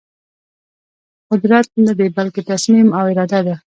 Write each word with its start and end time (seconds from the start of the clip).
قدرت 1.31 1.67
ندی 1.85 2.07
بلکې 2.17 2.41
تصمیم 2.51 2.87
او 2.97 3.03
اراده 3.11 3.39
ده. 3.45 3.55